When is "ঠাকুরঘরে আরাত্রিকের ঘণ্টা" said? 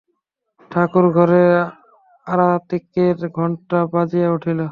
0.71-3.79